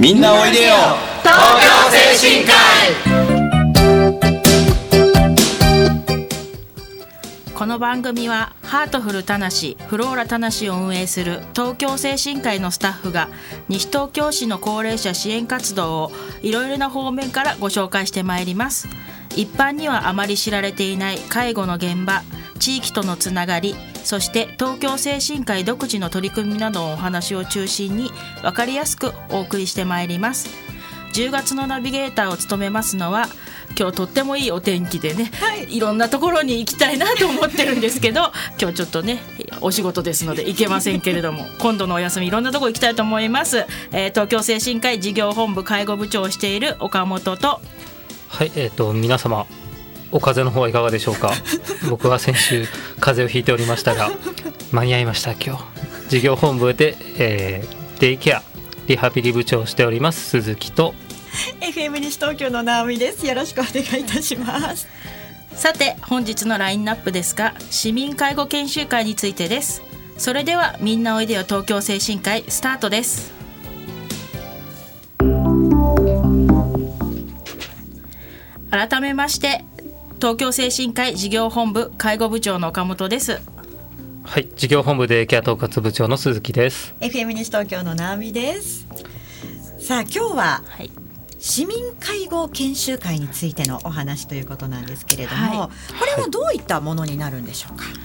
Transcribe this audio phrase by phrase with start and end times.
[0.00, 0.72] みんなおいでよ。
[1.22, 1.68] 東京
[2.16, 2.52] 精神科
[7.44, 7.52] 医。
[7.54, 13.28] この番組はハートフルたなしフローラたなしを運営する東京精神科医のスタッフが
[13.68, 18.88] 西東京市の高齢者支援活動をいろいろな方面からご紹介してまいります。
[19.36, 22.22] 一般にはあまり知られていない介護の現場
[22.58, 23.74] 地域とのつながり
[24.04, 28.10] そして東京精神科医独自の取り組みなどのお話を中心に
[28.42, 30.48] 分かりやすくお送りしてまいります。
[31.12, 33.26] 10月のナビゲーターを務めますのは
[33.78, 39.20] 今日とってもいいお天気でね、はい、いろんなところに行きたいなと思ってるんですけど 今日ちょっとね
[39.60, 47.60] お仕事ですので行けませんけれども 今度のお休みいろんなとこ行きたいと思います、えー、東京精神科医事業本部介護部長をしている岡本と。
[48.28, 49.44] はいえっ、ー、と皆様
[50.12, 51.32] お風邪の方はいかがでしょうか？
[51.88, 52.66] 僕は先週
[53.00, 54.10] 風邪をひいておりましたが
[54.72, 55.64] 間に合いました今日。
[56.08, 58.42] 事業本部で、えー、デイケア
[58.88, 60.94] リハビリ部長をしております鈴木と。
[61.60, 63.24] FM 西東京の直美です。
[63.26, 64.88] よろしくお願いいたします。
[65.54, 69.82] さて本日のラインナップですが市民介護研修会についてです。
[70.18, 73.32] それではみんなおいでよ東京精神科医スタートです。
[78.70, 79.64] 改めまして
[80.20, 83.40] 東京精神科医事業本部介護部長の岡本です。
[84.22, 86.94] はい事業本部でケア統括部長の鈴木です。
[87.00, 88.86] FM 西東京の直美です。
[89.78, 90.90] さあ今日は、はい、
[91.38, 97.99] 市民介護研修会についてのお話ということなんですけれども、はい、これはどういったものになるんでしょうか、えー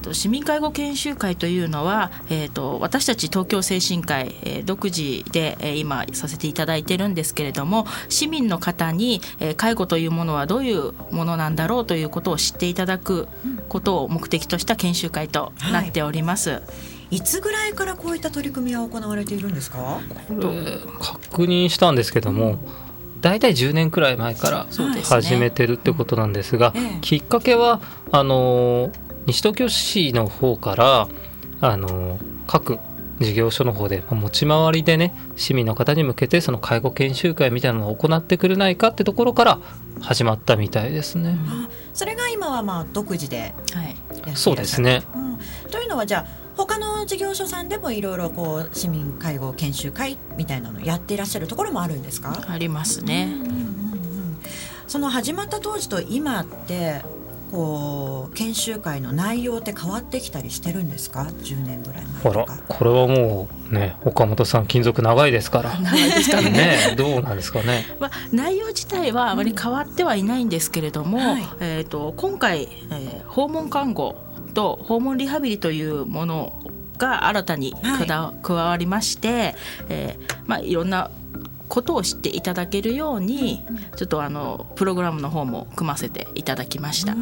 [0.00, 13.28] と、市民介護研修会というのは、えーと、私たち東京精神科医、えー、独自で、えー、今させていただいてるんですけれども市民の方に、えー、介護というものはどういうものなんだろうということを知っていただく
[13.68, 16.50] ことを目的とした研修会となっております。
[16.50, 17.16] はい。
[17.16, 20.00] いつぐらいからこういった取り組みは行われているんですか？
[21.00, 22.58] 確認したんですけども、
[23.20, 24.66] 大体10年くらい前から
[25.02, 27.80] 始めてるってことなんですが、ねきっかけは
[28.12, 28.90] あの
[29.26, 31.08] 西東京市の方から
[31.60, 32.78] あの各
[33.20, 39.60] 事業所の方で持ち回りでね市民の方に向けてその介護研修会みたいなのを行ってくれないかってところから
[40.00, 41.38] 始まったみたいですね。
[41.92, 43.96] それが今はまあ独自ではい、
[44.36, 45.38] そうですね、うん、
[45.70, 46.26] というのはじゃあ
[46.56, 52.46] 他の事業所さんでもいろいろこう市民介護研修会みたいなのやっていらっしゃるところもあるんですか？
[52.48, 53.28] ありますね。
[53.30, 54.40] うんうんうんうん、
[54.86, 57.02] その始まった当時と今って
[57.50, 62.58] こう研修会の内容って変わってきたりしてるんですか？10年ぐらい前とか。
[62.68, 65.78] これはもうね岡本さん金属長いですから。
[65.80, 66.50] 長いですかね。
[66.50, 74.16] ねどうなんですかね、 まあ、内容自体はあまり変わってはいないんですけれども、うんはい、えーと、今回、えー、訪問看護
[74.54, 76.52] と訪問リハビリというもの
[76.98, 77.74] が新たに
[78.42, 79.56] 加わりまして、はい
[79.88, 81.10] えーまあ、いろんな
[81.70, 83.64] ことを知っていただけるように、
[83.96, 87.14] ちょっとあのプログラムの方も組ませていただきました。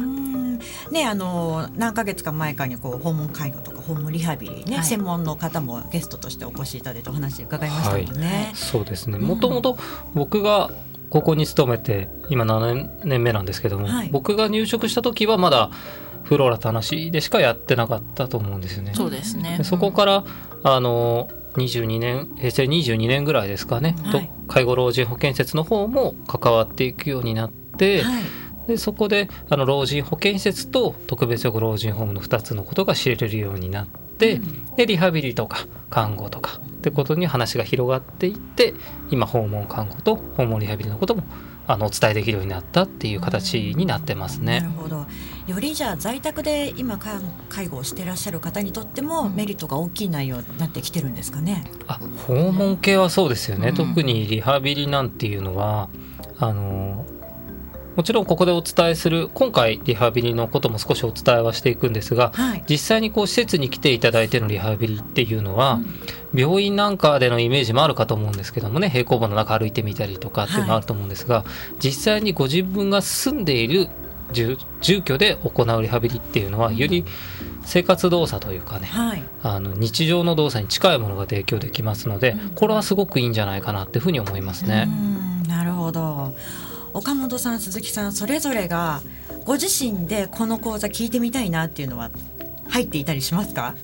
[0.91, 8.27] ね、あの何ヶ月か前かにこう訪問介護とか訪問リハビリね、はい、専門の方もゲストとしてお越しいただいてお話伺いましたもんね。
[8.47, 9.19] はい、そうですね。
[9.19, 9.77] もともと
[10.13, 10.71] 僕が
[11.09, 15.69] ここに勤めて今7年目なんですけども、はい、僕が入職した時はまだ
[16.23, 18.93] フローラと話でしかやってなかったと思うんですよね。
[18.95, 19.61] そうですね。
[19.63, 20.23] そこから、
[20.63, 28.23] あの22年平成22年ぐらいですかね、はい、介護老人保健施設の方も関わっていくようになって、はい、
[28.67, 38.73] でそこであの老人保健施設と特別養護老人ホームの2つのことが知れるようになって、うん、でリハビリとか看護とかってことに話が広がっていって
[39.09, 41.23] 今訪問看護と訪問リハビリのことも
[41.71, 44.61] あのお伝えできるようになったっていう形になってますね。
[44.61, 45.05] なるほど
[45.45, 46.97] よりじゃあ在宅で今
[47.49, 51.63] 介護をしていらっしゃる方にとってもメリットが大きい内容になってきてるんですかね？
[51.87, 55.89] あ訪問系はそうですよね、うん、特にリハビリなんていうのは
[56.39, 57.05] あの
[57.95, 65.79] もちろんここでお伝えする今回リハビリのことも少しお伝えはしていくんですが、はい、実際にこう施設に来ていただいてのリハビリっていうのは、
[66.33, 71.45] うん、病院なんかでのイメージもあるかと思うんですけどもね平行棒の中歩いてみたりとかっていうのもあると思うんですが、はい、
[71.79, 73.89] 実際にご自分が住んでいる
[74.31, 74.57] 住
[75.01, 77.03] 居で行うリハビリっていうのはより
[77.65, 84.87] 生活動作というかね、はい、あの日常の動作に近いものが提供できますので、これはすごくいいんじゃないかなっていうふうに思いますね。
[85.47, 86.33] なるほど
[86.93, 89.01] 岡本さん鈴木さんそれぞれが
[89.45, 92.11] ご自身でこの講座聞いてみたいなっていうのは
[92.67, 93.75] 入っていたりしますか？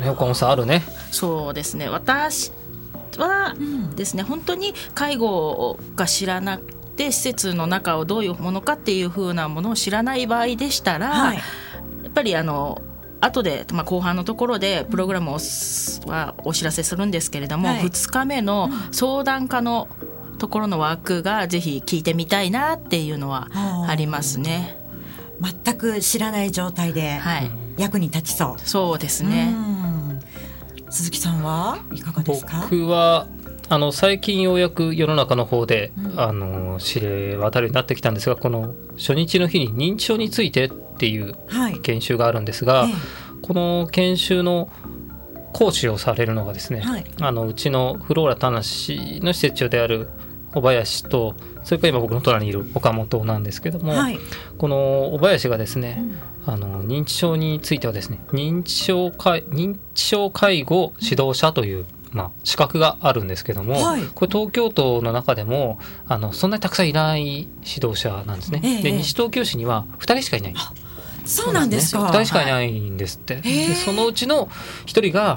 [0.00, 0.82] ね岡本さんあるね。
[1.10, 1.88] そうですね。
[1.88, 2.52] 私
[3.18, 3.54] は
[3.96, 11.42] ですね、うん、本当に介護が知らなくて施設の中をどういうものかっていうふうなものを知らない場合でしたら、はい、や
[12.08, 12.80] っぱりあの
[13.20, 15.38] 後で、まあ、後半のところでプログラムを
[16.06, 19.88] はお知らせするんですけれども、はい、2日目の相談家の
[20.38, 23.48] ところの枠がぜひ聞いてみたいなっていうのは
[23.88, 24.76] ありますね。
[25.40, 27.20] 全く知らない状態で
[27.76, 28.48] 役に立ちそう。
[28.52, 29.54] はい、そうですね。
[30.90, 32.60] 鈴木さんはいかがですか？
[32.62, 33.26] 僕は
[33.68, 41.34] あの最近ようやく世の中の方で、うん、あの知れ渡るようになってきたんですがこの初日の日に認知症についてっていう
[41.82, 42.92] 研修があるんですが、はい
[43.42, 44.70] この研修の
[45.52, 50.08] 講師をされるのがですね、はい、あのうちのフローラ田無の施設長である
[50.52, 51.34] 小林と
[51.64, 54.18] それから今僕の隣にいる岡本なんですけども、はい、
[54.56, 56.02] この小林がですね、
[56.46, 65.78] うん、あの認知症についてはですね認知症介認知症介護指導者というまあ、資格があるんですけども、はい、これ東京都の中でも
[66.08, 68.62] あのそんなにたくさんいない指導者なんですね。
[68.64, 70.54] ええ、で西東京市には2人しかいない。
[71.26, 72.06] そうなんですか。
[72.06, 73.36] 二、人しかいないんですって。
[73.42, 74.48] でそのうちの
[74.86, 75.36] 一人が、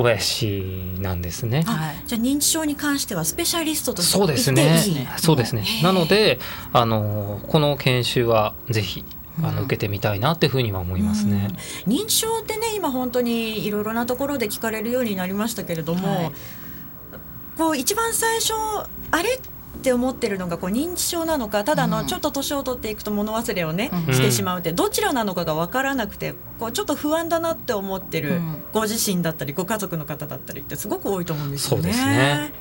[0.00, 5.08] 小林なんですね、はい、じゃあ認知症に関してはスペシャリストとしてそうですね。
[5.18, 5.64] そうですね。
[5.82, 6.38] なので
[6.72, 9.04] あのこの研修はぜひ
[9.42, 11.50] あの受けてみたいなっていうふうには思いますね、
[11.86, 16.32] うん、認知症ってね今本当にいろいろなところで聞かれるようになりましたけれども、はい、
[17.56, 18.52] こう一番最初
[19.10, 19.38] あれ？
[19.78, 28.40] って思ってるのがこう認知症なのかただのちょっと年を取っていくと物忘れをね、うん、してしまうってどちらなのかが分からなくてこうちょっと不安だなって思ってる
[28.72, 31.92] ご自身だったりご家族の方だったりってすごく多いと思うんですよね。
[31.92, 32.52] そね。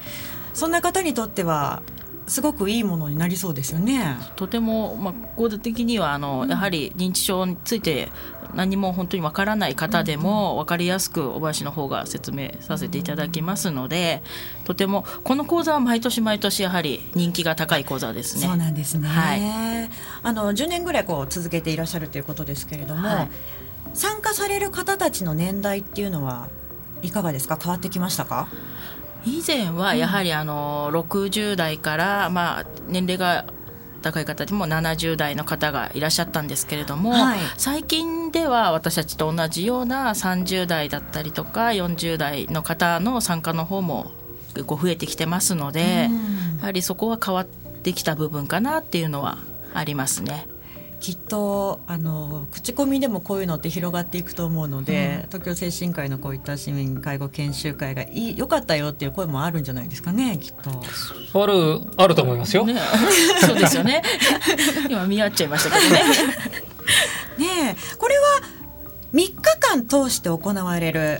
[0.53, 1.81] そんな方にとっては
[2.27, 4.17] すごくいいものになりそうですよね。
[4.35, 8.09] とても、まあ、合理的にはあの、うん、やはり認知症について
[8.53, 14.23] 何も本当にわからない方でも分かりやすく小林の方が説明させていただきますので、
[14.63, 18.47] とてもこの講座は毎年毎年やはり人気が高い講座ですね。
[18.47, 19.07] そうなんですね。
[19.07, 19.89] はい、
[20.23, 23.29] あの10年ぐらいこう続けていらっしゃるということですけれども、はい、
[23.93, 26.47] 参加される方たちの年代っていうのは
[27.01, 27.57] いかがですか？
[27.61, 28.47] 変わってきましたか？
[29.25, 33.45] 以前はやはりあの60代からまあ年齢が
[33.99, 44.11] 高い方でも70代の方がいらっしゃったんですけれども、はい、最近では私たちと同じような30代だったりとか40代の方の参加の方も
[44.53, 46.09] 結構増えてきてますので、
[46.59, 49.37] やはりそこは変わってきた部分かなっていうのは
[49.73, 50.47] ありますね。
[50.99, 61.41] きっとあの口コミでもこういうのって広がっていくと思うので、うん、東京精神科医のこういった市民介護研修会がいい良かったよっていう声もあるんじゃないですかねきっと。
[61.41, 62.65] あるあると思いますよ。
[62.65, 62.75] ね、
[63.41, 64.03] そうですよね。
[64.89, 66.01] 今見合っちゃいましたけどね。
[67.37, 68.23] ねこれは
[69.13, 71.19] 3日間通して行われる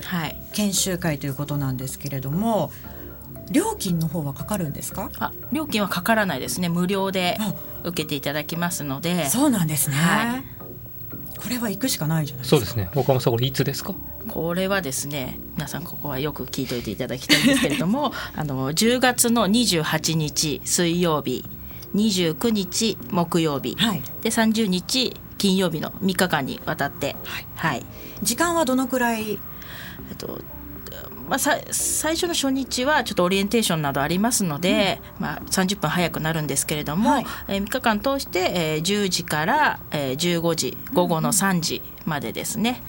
[0.52, 2.99] 研修会ということなんですけれども、はい
[3.50, 5.10] 料金の方はかかるんですか？
[5.18, 6.68] あ料金はかからないですね。
[6.68, 7.36] 無料で
[7.84, 9.26] 受けていただきますので。
[9.28, 10.44] そうなんですね、はい、
[11.38, 12.56] これは行くしかないじゃないですか。
[12.58, 12.90] そうですね。
[12.94, 13.94] 岡本さんこれいつですか？
[14.28, 21.44] これはですね皆さんここはよく聞いといていただきたいんですけれども あの10月の28日水曜日
[21.94, 27.86] 29日木曜日、はい、で30日金曜日の3日間にわたって、はい、はい、
[28.22, 29.32] 時間はどのくらい？
[29.32, 29.34] え
[30.12, 30.38] っと
[31.28, 31.62] まあ、最
[32.14, 42.82] 初の初日はちょっとオリエンテーションなどありますので、うん、まあ、30分早くなるんですけれども、はい、えー、3日間通して、えー、10時から、えー、15時午後の3時までですね、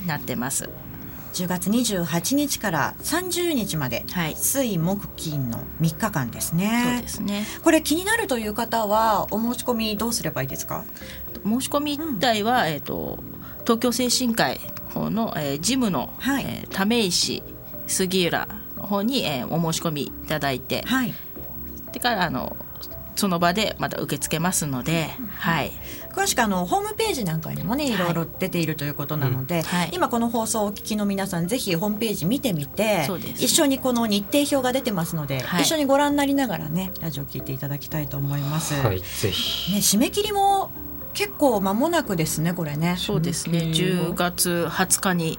[0.00, 0.70] うん、なってます。
[1.36, 6.82] 10月28日から30日まで、はい、水木金の3日間ですね。
[6.94, 7.46] そうですね。
[7.62, 10.86] これ気になるという方はお申し込みどうすればいいですか？
[11.44, 13.18] 申し込み自体は、うん、えっ、ー、と
[13.66, 14.60] 東京精神科医
[14.94, 17.42] の、えー、事務の、はい、えー、為石
[17.88, 21.12] 杉浦の方に、えー、お申し込みいただいて、はい、
[21.92, 22.56] でからあの
[23.16, 25.08] その場でまた受け付けますので、
[25.38, 25.72] はい、
[26.12, 27.96] 詳しくあのホームページなんかにもねい。
[27.96, 38.74] ろいろ出ているということなので、はい、今この放送をお聞きの皆さんぜひホームページ見てみて、一緒にこの日程表が出てますので、はい、一緒にご覧になりながらねラジオ聞いていただきたいと思います。
[38.74, 39.72] はい、ぜひ。
[39.72, 40.70] ね締め切りも
[41.16, 42.96] 結構間もなくですねこれね。
[42.98, 43.72] そうですね。
[43.74, 45.38] 10月20日に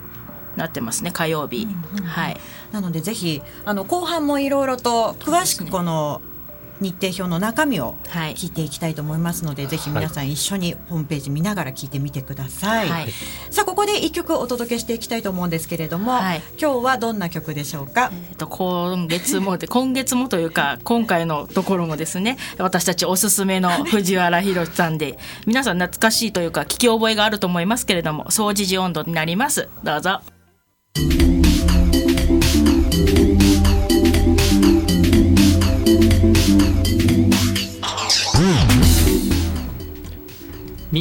[0.58, 2.38] なってますね火曜日、うんうん、はい
[2.72, 6.22] なのでぜひあの後半もいろいろと詳しくこの
[6.80, 13.12] 日程表の中身を聞いていきたいと思いますので、はい、ぜひ皆さん一緒にホームページ見ながら聞いてみてください、はい、
[13.50, 29.70] さあここで一曲お届けしていきたいと思うんですけれども、はい、今日はどんな曲でしょうか、えーと、今月も 今月もというか今回のところもですね私たちおすすめの藤原宏さんで皆さん懐かしいというか聞き覚えがあると思いますけれども「総持寺温度」になります。
[29.84, 30.22] どうぞ。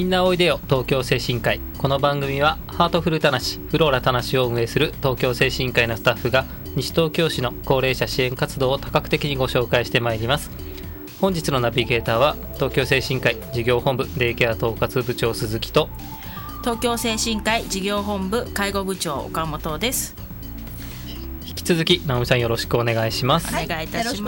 [0.07, 1.61] んななおいでよ東京精神科医。
[1.79, 6.45] この番組はハートフルたなしフローラたなしを運営する東京精神科医のスタッフが
[6.77, 10.51] 西東京市の高齢者支援活動を多角的にご紹介してまいります。
[11.21, 15.89] 本日のナビゲーターは東京精神科医事業本部デイケア統括部長鈴木と
[16.61, 20.15] 東京精神科医事業本部介護部長岡本です。
[21.45, 24.23] 引き続き直美さんよろしくお願いします、お願いいたし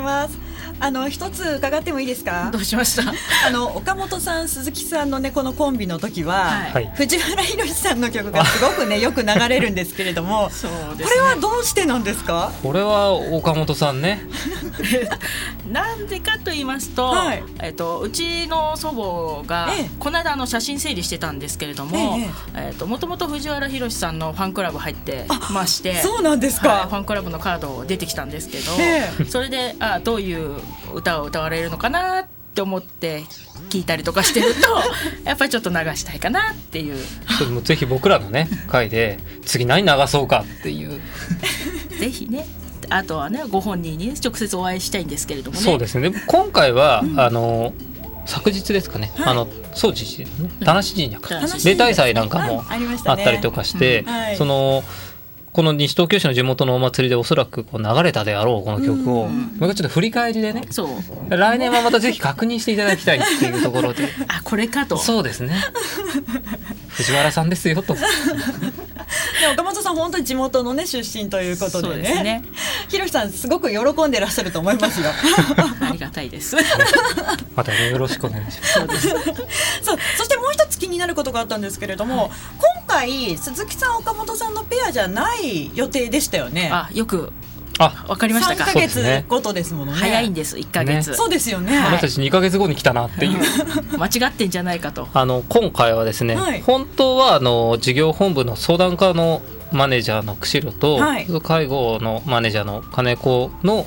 [0.00, 0.49] ます
[0.80, 2.50] あの一つ伺ってもいいですか？
[2.52, 3.12] どうしました？
[3.46, 6.90] あの岡本さん鈴木さんのねこのコンビの時は、はい。
[6.94, 12.52] 藤原宏さんの曲がすごくね よく流れるんですけれどもそうでこれはどうしてなんですか？
[12.62, 14.22] これは岡本さんね。
[15.70, 17.42] なんでかと言いますと、はい。
[17.60, 19.90] えっと、うちの祖母が、ええ。
[19.98, 22.18] この間あの写真整理してたんですけれども、
[22.56, 30.60] えっともともと藤原宏さんのファンクラブ入ってましてそうなんですか、はい、ファンクラブのカード出てきたんですけど、えそれであどういう
[30.94, 33.22] 歌を歌われるのかなって思って
[33.68, 34.60] 聞いたりとかしてると
[35.24, 36.96] やっぱりちょっと流したいかなっていう。
[37.38, 41.00] それもぜひ僕らのね 回で次何流そうかっていう。
[41.98, 42.46] ぜひね
[42.88, 45.62] あとはねご本人にね直接お会いしたいんですけれどもね。
[45.62, 46.10] そうですね。
[46.10, 47.72] で今回は、あの
[48.26, 49.26] 昨日ですかね、はい。
[49.28, 50.50] あの総持寺のね。
[50.64, 51.40] 田無神社か。
[51.64, 52.64] 例大祭なんかも
[53.06, 54.06] あったりとかして、うん。
[54.06, 54.36] はい。
[54.36, 54.84] その
[55.52, 59.32] この西東京市の地元のお祭りでおそらくこう流れたであろうこの曲を、うん。
[59.32, 60.88] もう一回ちょっと振り返りでねそう。
[61.36, 64.08] 来年はまたぜひ確認していただきたいっていうところで。
[64.28, 64.96] あこれかと。
[64.96, 65.54] そうですね。
[66.90, 67.96] 藤原さんですよと。
[69.40, 72.02] で岡本さん本当に地元のね出身ということでね。
[72.02, 72.42] ですね。
[72.88, 75.06] 宏さんすごく喜んでらっしゃると思いますよ。
[75.80, 76.56] ありがたいです。
[77.56, 78.72] またねよろしくお願いします。
[78.74, 79.08] そうです。
[79.08, 79.98] そう。
[80.16, 86.70] そしてもう一つ気になることがあったんですけれども、今回鈴木さん岡本さんのペアじゃない予定でしたよね。
[86.72, 87.32] あよく
[87.78, 88.64] あわかりました3か。
[88.66, 89.24] ヶそうですね。
[89.26, 89.98] 月ごとですものね。
[89.98, 93.38] 早いんです1ヶ月、そうですよね、あなたたち2ヶ月後に来たなっていう。
[93.96, 95.08] 間違ってんじゃないかと。
[95.14, 96.62] あの今回はですね、はい。
[96.62, 99.40] 本当はあの事業本部の相談課の
[99.72, 101.26] マネージャーの釧路と、はい。
[101.42, 103.86] 介護のマネージャーの金子の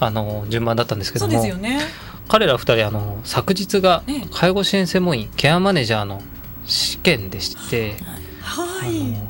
[0.00, 1.80] あの順番だったんですけそうどもですよね。
[2.28, 6.22] 彼ら2人あの昨日がええ介護支援専門員ケアマネージャーの
[6.64, 8.23] 試験でして、あ
[8.54, 9.00] はい。
[9.00, 9.28] の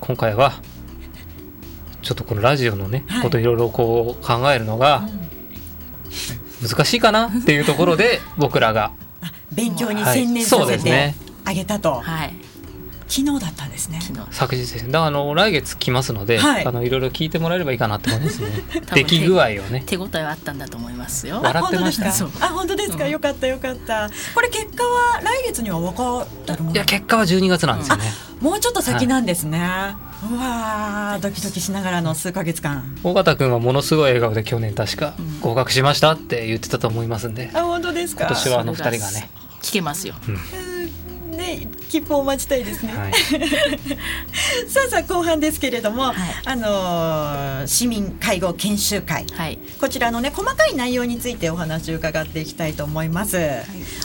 [0.00, 0.54] 今回は
[2.00, 3.22] ちょっとこのラジオのね、はい。
[3.22, 5.08] こといろいろこう考えるのが
[6.62, 7.28] 難しいかな？
[7.28, 8.92] っていうところで僕らが
[9.52, 10.20] 勉強にはい。
[10.20, 12.34] 専念そさせてあげたと、はい
[13.08, 14.00] 昨日だったんですね。
[14.00, 14.26] 昨日。
[14.32, 14.90] 昨日ですね。
[14.90, 16.66] だからあの来月来ますので、はい。
[16.66, 18.48] あのいろいろ聞いてもらえればいいかなって思いますね。
[18.94, 19.82] 出来具合をね。
[19.86, 21.36] 手応えはあったんだと思いますよ。
[21.36, 22.08] わ笑ってました。
[22.44, 23.06] あ本当ですか？
[23.06, 24.10] よかったよかった。
[24.34, 28.04] これ結果は来月には分かってるものいや結果は12月なんですよね。
[28.40, 29.58] もうちょっと先なんですね、
[30.30, 32.84] うわードキドキしながらの数ヶ月間。
[33.02, 37.50] 尾形君はものすごい笑顔で去年確か合格しましたって言ってたと思いますんで。
[37.54, 38.26] あ本当ですか？
[38.26, 39.30] 今年はあの二人がね、
[39.62, 40.14] 聞けますよ。
[40.28, 40.75] うん
[41.60, 42.64] ね切符を待ちたい。
[42.64, 43.12] ですね、はい、
[44.68, 46.14] さあさあ後半ですけれども、はい。
[46.44, 49.26] あのー市民介護研修会。
[49.32, 49.58] はい。
[49.80, 53.38] こちらのね細かい内容についてお話を伺っていきたいと思います、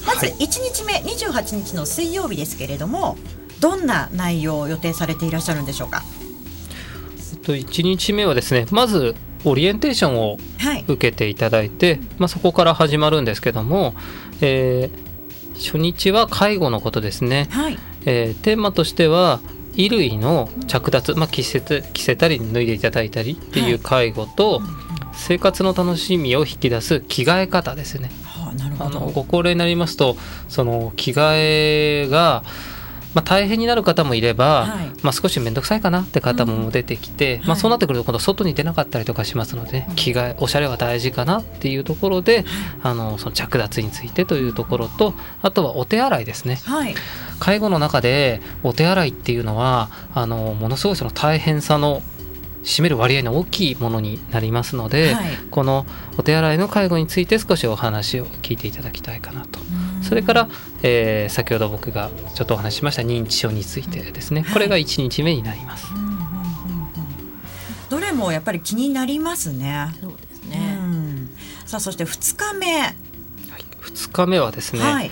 [0.06, 3.18] まず1日目28日の水曜日ですけれども
[3.60, 6.04] どんな内容を予定されていらっしゃるんでしょうか？
[7.44, 10.84] と1日目はですねまずオリエンテーションをはい。
[10.88, 13.96] 受けていただいて、まあ、そこから始まるんですけども、
[14.42, 15.11] えー
[15.56, 17.78] 初日は介護のことですね、はい。
[18.06, 19.40] えーテーマとしては
[19.76, 24.62] 衣類の着脱、まあ、着せて着せたり脱いでいただいたりっていう介護と、
[25.14, 28.12] 生活の楽しみを引き出す着替え方ですね。
[28.24, 28.98] はあ、なるほど。
[28.98, 30.18] あのご高齢になりますと
[30.50, 32.44] その着替えが、
[33.14, 34.92] まあ、大変になる方もいれば、はい。
[35.04, 37.60] まあ、少し面倒くさいかなって方も出てきて、まあ、はい。
[37.60, 42.46] そうなってくると今度外に出なかったりとかしますので、着替えおしゃれは大事かなっていうところで、
[42.84, 46.60] あのその着脱についてというところとあとはお手洗いですね。
[46.64, 46.96] はい。
[47.40, 52.02] 介護の中でお手洗いっていうのはあのものすごいその大変さの
[52.64, 55.26] 占める割合の大きいものになりますので、はい。
[55.50, 55.86] この
[56.18, 59.60] お手洗いの介護について少しお話を聞いていただきたいかなと。
[60.02, 60.50] それから、
[60.84, 64.46] えー先ほど僕がちょっとお話ししました認知症についてですね。
[64.54, 65.88] これが1日目になります。
[65.94, 66.22] うんうんうんうん
[67.90, 69.90] どれもやっぱり気になりますね。
[70.02, 71.30] そうですうね、ん、
[71.66, 72.96] さあそして2日目、
[73.82, 75.12] 2日目はですね、はい。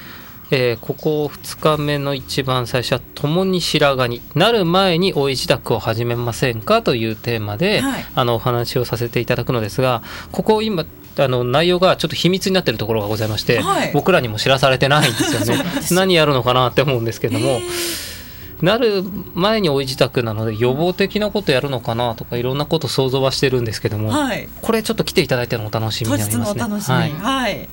[0.51, 8.05] えーここ2日目の一番最初は「共に白髪になる前におい自宅を始めませんか?」というテーマで、はい。
[8.15, 10.86] あのお話をさせていただくのですがここ今
[11.19, 13.91] あの内容がちょっと秘密になっているところがございまして、はい。
[13.93, 15.63] 僕らにも知らされてないんですよね。
[15.91, 17.61] 何やるのかなって思うんですけども、
[18.61, 24.49] なる前におい自宅なので予防的なことやるのかなとかいろんなこと想像はしてるんですけども、はい。
[24.61, 26.45] これちょっと来ていただいてのお楽しみになりま
[26.81, 27.69] すね。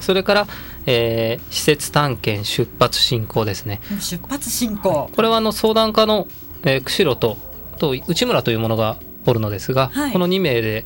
[0.00, 0.46] それから、
[0.86, 3.80] えー施設探検出発進行ですね。
[4.00, 5.10] 出発進行。
[5.14, 6.26] これはあの相談課の、
[6.64, 7.38] えー釧路と
[7.78, 10.12] と内村というものがおるのですが、はい。
[10.12, 10.84] この2名で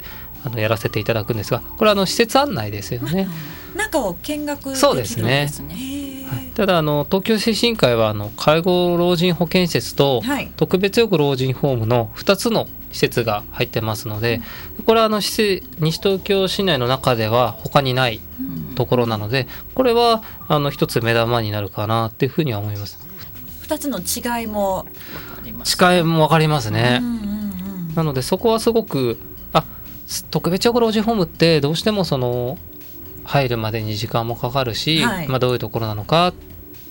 [0.48, 3.28] あのやらせていただくんですがこれはあの施設案内ですよね。
[3.76, 5.42] 中を見学できるそうですね。
[5.42, 5.74] ですね。
[5.74, 6.52] へー。
[6.54, 10.50] ただあの東京精神科医はあの介護老人保健施設とはい。
[10.56, 14.40] 特別養護老人ホームの2つの施設が入ってますので
[14.86, 18.20] これはあの西東京市内の中では他にない
[18.76, 22.98] ところなのでこれはあの一つ目玉になるかなっていうふうには思います。
[23.62, 24.86] 二つの違いも、
[25.36, 27.00] あります近いも分かりますね。
[27.02, 27.12] うんうん
[27.90, 27.94] うん。
[27.94, 29.27] なのでそこはすごくあ
[30.30, 32.58] 特別養護老人ホームってどうしてもその
[33.24, 35.28] 入るまでに時間もかかるし、はい。
[35.28, 36.34] まあ、どういうところなのかっ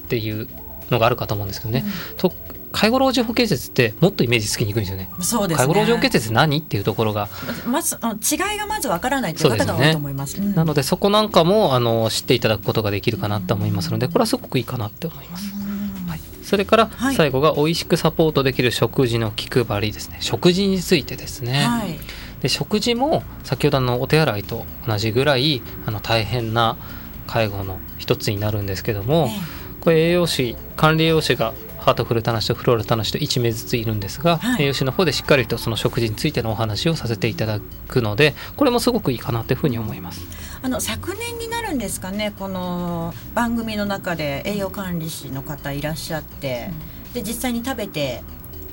[0.07, 0.47] ていう
[0.91, 1.83] のがあるかと思うんですけどね、
[2.15, 2.31] と
[2.71, 5.09] 介護老人保健施設ってもっとイメージつきにくいんですよね。
[5.19, 5.65] そうですね。
[5.65, 6.59] 介護老人保健施設何？
[6.59, 7.27] っていうところが、
[7.65, 10.39] まずあの違いがまずわからないという方が多いと思います。
[10.39, 10.53] うん。
[10.53, 15.51] なのでそこなんかもあの知っていただくことができるかなと思いますのでこれはすごくいいかなって思います。
[16.07, 17.15] はい、それからはい。
[17.15, 20.17] 最後が美味しくサポートできる食事の気配りですね。
[20.19, 21.65] 食事についてですね。
[21.65, 21.99] はい。
[22.41, 26.77] で食事も先ほどのお手洗いと同じぐらいあの大変な
[27.25, 29.29] 介護の一つになるんですけども、
[29.81, 34.63] これ栄養士管理栄養士がハートフルタナシとフローラタナシと1名ずついるんですが、はい。
[34.63, 40.27] 栄養士の方でしっかりとその食事についてのお話をさせていただくのでこれもすごくいいかなというふうに思います。
[40.61, 46.71] あの昨年になるんですかねこの番組の中で栄養管理士の方いらっしゃって、
[47.13, 48.21] で実際に食べて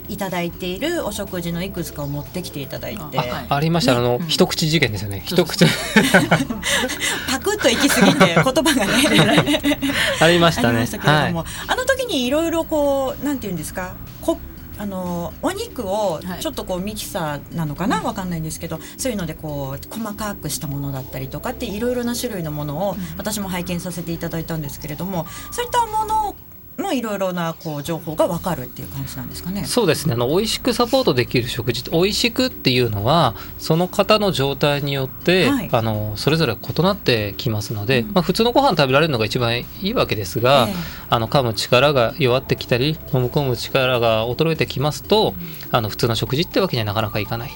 [0.08, 3.46] いただいているお食事のいくつかを持ってきていただいて、あはい。
[3.48, 3.98] ありました、ね。
[3.98, 4.26] あの、うん。
[4.28, 5.24] 一口事件ですよね。
[5.26, 5.64] そう一口。
[7.28, 9.80] パクッと行き過ぎて言葉がね。
[10.20, 10.68] ありましたね。
[10.68, 11.46] ありましたけれども、はい。
[11.68, 13.94] あの時にいろいろこうなんていうんですか？
[14.20, 14.38] こ
[14.76, 16.40] あのお肉をはい。
[16.40, 18.02] ちょっとこうミキサーなのかな？
[18.02, 26.34] わかんないんですけどそういうのでこう細かくしたものだったりとかっていろいろな種類のものを私も拝見させていただいたんですけれどもそういったもの
[26.78, 29.64] のいろいろなこう情報がわかるっていう感じなんですかね。
[29.64, 30.14] そうですね。
[30.14, 35.68] あの美味しくサポートできる食事美味しくっていうのはその方の状態によって、はい。
[35.72, 38.12] あのそれぞれ異なってきますので、うん。
[38.14, 40.74] まあ、普通のご飯食べられるのが一番いいわけですが、ええ。
[41.10, 45.34] あの噛む力が弱ってきたり飲み込む力が衰えてきますと、
[45.70, 47.50] あの普通の食事ってわけにはなかなかいかない。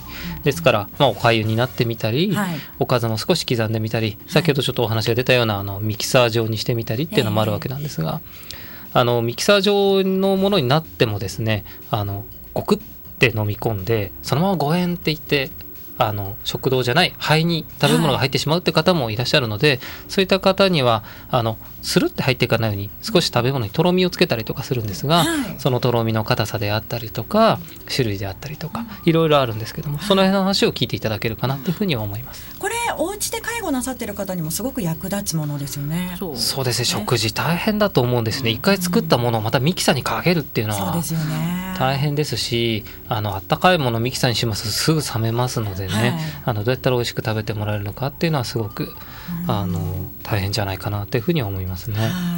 [0.44, 2.56] ですから、まあ、おかゆになってみたり、はい。
[2.78, 8.20] おかずも少し刻んでみたり先ほどちょっとお話が出たようなあのミキサー状にしてみたりっていうのもあるわけなんですが、
[8.92, 12.24] あのミキサー状のものになってもですねあの
[12.54, 12.78] ゴクっ
[13.18, 15.50] て飲み込んでそのままご縁って言って
[15.98, 27.58] あの食道じゃない肺に食べ物が入ってしまうって方もいらっしゃるので、そういった方にはあのスルって入っていかないように少し食べ物にとろみをつけたりとかするんですが、はいそのとろみの硬さであったりとか
[27.92, 32.56] 種類であったりとかいろいろあるんですけどもその辺の話を聞いていただけるかなというふうには思います。
[32.58, 36.16] これお家で介護なさってる方にもすごく役立つものですよね。
[36.18, 41.58] そうそうですね食事大変だと思うんですね一回作ったものをまたミキサーにかけるっていうのはそうですよね。
[41.78, 48.92] 大変ですしあのあったかいものをミキサーにしますとすぐ冷めますのでね、はいあのどうやったら美味しく食べてもらえるのかっていうのはすごく
[49.46, 49.78] あの
[50.22, 51.96] 大変じゃないかなというふうには思いますね。
[51.98, 52.37] は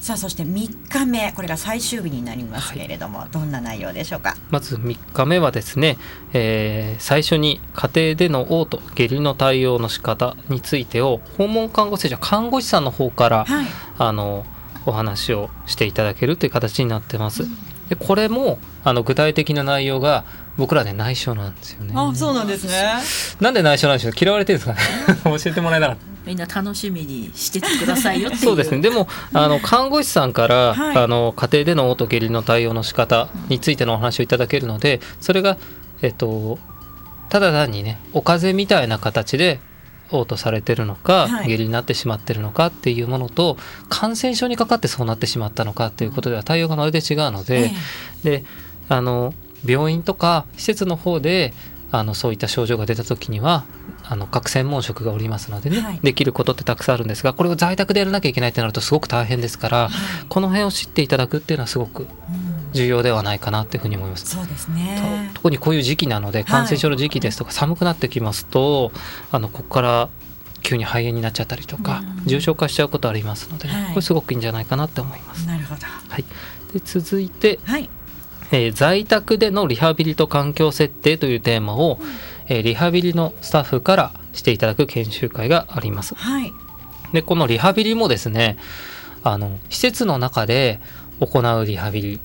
[0.00, 4.36] さあそして3日目これが最終日になりますけれども、どんな内容でしょうか？
[4.50, 5.98] まず3日目はですね、
[6.32, 13.66] えー最初に家庭での嘔吐下痢の対応の仕方についてを訪問看護師じゃ看護師さんの方から、はい。
[13.98, 14.46] あの
[14.86, 17.44] お話をしていただけるという形になってます。
[17.90, 20.24] でこれもあの具体的な内容が
[20.56, 21.92] 僕らね内緒なんですよね。
[21.96, 22.72] あそうなんですね。
[23.40, 24.12] なんで内緒なんでしょう？
[24.18, 25.36] 嫌われてるんですかね？
[25.38, 26.17] 教えてもらえなかった。
[26.28, 28.42] みんな楽しみにしててくださいよっていう。
[28.44, 28.82] そうですね。
[28.82, 30.96] でもあの看護師さんから、はい。
[30.96, 35.56] あの家庭での嘔吐下痢の対応の仕方についてのお話をいただけるのでそれが
[36.02, 36.58] えっと
[37.30, 39.58] ただ単にねお風邪みたいな形で
[40.10, 41.48] 嘔吐されてるのか、はい。
[41.48, 43.56] 下痢になってしまってるのかっていうものと
[43.88, 47.70] 感染症にかかってそうなってしまったのかっていうことでは対応がまるで違うので、
[48.22, 48.44] で
[48.90, 49.32] あの
[49.64, 51.54] 病院とか施設の方で
[51.90, 53.64] あのそういった症状が出た時には
[54.10, 59.88] あの各専門職がおりますのでね、はいできることってたくさんあるんですがこれを在宅でやらなきゃいけないってなるとすごく大変ですから、
[60.28, 62.08] この辺を知っていただくっていうのはすごくうん
[62.72, 64.26] 重要ではないかなっていうふうに思います。
[64.26, 65.30] そうですね。
[65.34, 68.92] 特にこういう時期なので感染症の時期ですとか寒くなってきますと、
[69.30, 70.08] あのここから
[70.62, 75.46] 急に肺炎になっちゃったりとか、うん重症化しちゃうことありますので、はいこれすごくいいんじゃないかなって思います。
[75.46, 75.80] なるほど。
[75.86, 76.24] はい、
[76.72, 77.88] で続いて、はい。
[78.50, 81.98] えー在宅でのリハビリと環境設定というテーマを、
[82.48, 86.14] えーリハビリのスタッフからしていただく研修会があります。
[86.14, 86.52] はい。
[87.12, 88.58] でこのリハビリもですね
[89.22, 90.80] あの施設の中で
[91.20, 92.20] 行うリハビリ。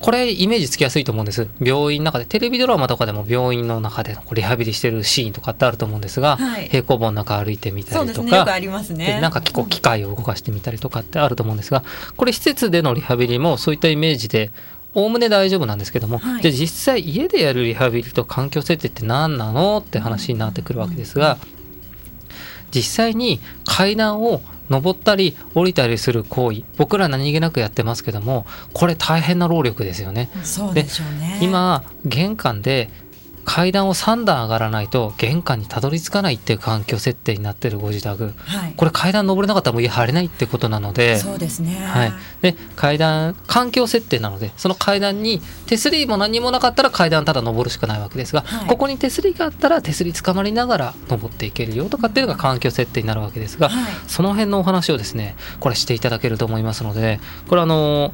[0.00, 1.48] これイメージつきやすいと思うんです。
[1.60, 9.18] 病院の中でテレビドラマとかでも病院の中でリハビリしてるシーンとかってあると思うんですが、はい、平行棒の中歩いてみたりとか、ありますね。
[9.22, 11.84] なんかこう機械を動かしてみたりとかってあると思うんですが
[12.16, 14.50] これ施設でのリハビリもそういったイメージで
[14.94, 21.38] おおむね大丈夫なんですけども、はい、じゃあ実際家でやるリハビリと環境設定って何なのって話になってくるわけですが、
[22.70, 30.30] 実際に階段を登ったり降りたりする行為僕ら何気なくやってますけどもこれ大変な労力ですよね。
[30.72, 32.90] でね今玄関で
[33.44, 41.18] 階段を3段上がらないと玄関にたどり着かないっていう環境設定になってるご自宅、はい、これ階段登れなかったらもう家入れないってことなので。
[41.18, 58.12] そうですね、はい、で階段環境設定なのでその階段に手すりも何もなかったら階段ただ登るしかないわけですが、はい、ここに手すりがあったら手すりつかまりながら登っていけるよとかっていうのが環境設定になるわけですが、はい、その辺のお話をですねこれしていただけると思いますのでこれあの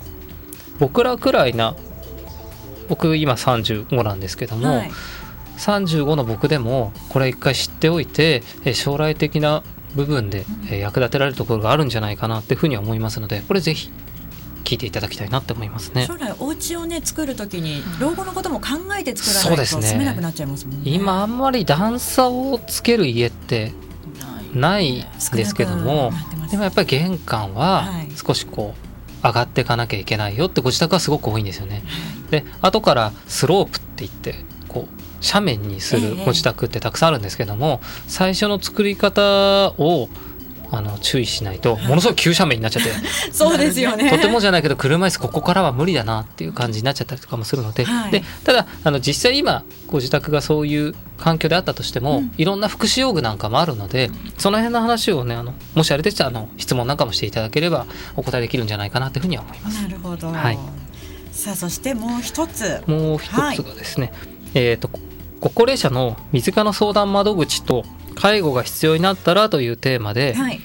[0.79, 1.77] 僕らくらいな
[2.88, 4.90] 僕今35なんですけども、はい
[5.61, 8.42] 35の僕でもこれ一回知っておいて
[8.75, 9.62] 将来的な
[9.94, 13.90] 部分で役立てられるところがあるんじゃないかなっていうふうに思いますのでこれぜひ
[14.64, 16.07] 聞いていただきたいなって思いますね。
[16.07, 18.66] 将来お家をね作るときに老後のことも考
[18.99, 23.73] えて作らないと住めなくなっちゃいますもんね、ね、今あんまり段差をつける家って
[24.55, 25.07] ない。
[25.33, 26.12] ですけども、
[26.51, 28.75] でもやっぱり玄関は少しこ
[29.23, 31.83] う上がっていかなきゃいけないよってご自宅はすごく多いんですよね。
[32.31, 34.35] で後からスロープって言って
[35.22, 40.09] 斜面にするご自宅ってたくさんあるんですけども、最初の作り方を
[40.72, 42.90] あの注意しないとものすごい急斜面になっちゃって。
[43.33, 44.11] そうですよね。
[44.11, 59.83] とてもじゃないけど車椅子ここからは無理だなっていう感じになっちゃったりとかもするのではい、でただあの実際今ご自宅がそういう環境であったとしても、うん、いろんな福祉用具なんかもあるのでその辺の話をねあのもしあれでしたらあの質問なんかもしていただければお答えできるんじゃないかなというふうには思います。
[59.83, 60.59] なるほど、はい、
[61.33, 62.83] さあそしてもう一つ。
[62.87, 64.90] もう一つがですね、はい、えーと
[65.40, 70.61] ご高齢者の身近な相談窓口と介護が必要になったらというテーマで、はい、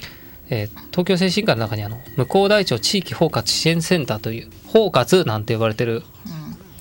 [0.50, 6.04] えー、東京精神科の中にあの向こう大町地域包括支援センターという包括なんて呼ばれてる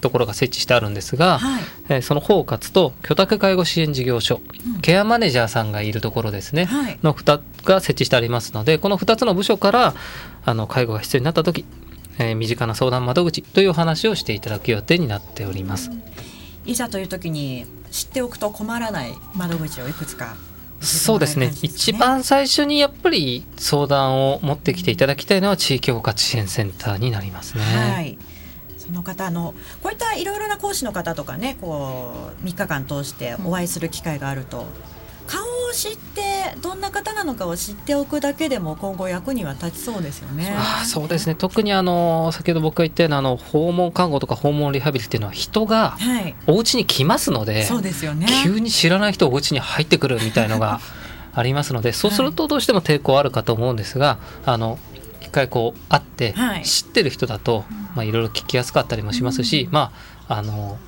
[0.00, 4.40] ところが設置してあるんですが、はい、えー、その包括と居宅介護支援事業所、
[4.74, 9.94] うん、ケアマネージャーさんがいるところですね、はい、の2が設置してありますのでこの2つの部署から
[10.44, 11.64] あの介護が必要になった時、
[12.18, 15.90] えー、身近な相談窓口という話をしていただく予定になっております。
[16.64, 20.36] いざという時に知っておくと困らない窓口をいくつか
[20.80, 27.62] そうですね、ね、一番最初にやっぱり相談を持ってきていただきたいのは地域包括支援センターになりますね。
[27.62, 28.18] はい。
[28.76, 34.66] その方のこういったいろいろな講師の方とかねこう3日間通してお会いする機会があると、
[35.26, 40.54] 顔を知ってどんな方なのかを知っておくだけでも今後役には立ちそうですよね。
[40.56, 41.34] あそうですね。
[41.34, 45.96] 特にあの先ほど僕が言ったようなあの訪問看護とか訪問リハビリっていうのは人が
[46.46, 50.80] お家に来ますので、はい、そうですよね、急に知らない人お家に入ってくるみたいのが
[51.34, 54.78] ありますのでそうするとどうしても抵抗あるかと思うんですが、あの
[55.20, 59.92] 一回こう会って知ってる人だと、まあ、いろいろ聞きやすかったりもしますし、ま
[60.28, 60.78] ああの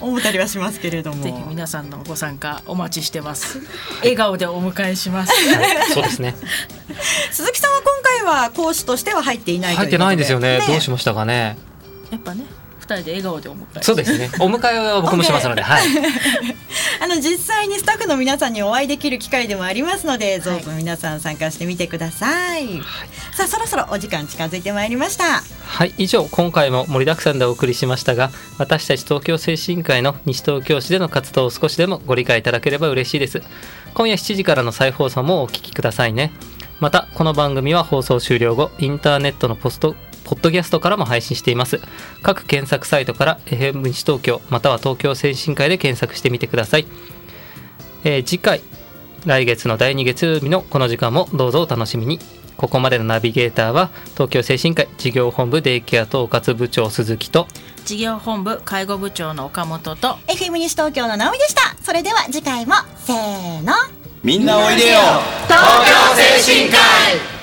[0.00, 1.20] 思ったりはしますけれども。
[1.24, 3.60] ぜひ皆さんのご参加お待ちしてます。
[3.98, 6.34] 笑顔でお迎えします、はい、そうですね。
[7.32, 11.58] 鈴木さんは今回は講師としては入っていない入ってないんですよね、ね、どうしましたかね。
[12.10, 14.30] やっぱね二人で笑顔でお迎えそうですね。
[14.40, 15.86] お迎えは僕もしますので、はい、
[17.00, 22.82] あの実際にスタッフの皆さんにお会いできる機会でもありますので、どうぞ皆さん参加してみてください、はい、
[23.34, 25.42] さあそろそろお時間近づいてまいりました。
[25.66, 25.94] はい。
[25.98, 33.42] 以上今回も盛りだくさんでお送りしましたが私たち東京精神科医の西東京市での活動を少しでもご理解いただければ嬉しいです。
[33.94, 36.32] 今夜7時からの再放送もお聞きくださいね。
[36.80, 39.94] またこの番組は放送終了後インターネットのポスト
[40.24, 41.80] ポッドキャストからも配信しています。
[42.22, 46.86] 各検索サイトから FM 西東京または東京精神科医で検索してみてください。
[48.04, 48.60] えー、次回、
[49.26, 52.18] 来月の第2月曜日のこの時間もどうぞお楽しみに。
[52.56, 57.48] ここまでのナビゲーターは東京精神科医事業本部デイケア統括部長鈴木と
[57.84, 63.72] 事業本部介護部長の岡本と FM 西東京の直美でしたそれでは次回もせーの
[64.22, 64.98] みんなおいでよ
[65.48, 65.60] 東
[66.16, 66.78] 京精神科
[67.30, 67.33] 医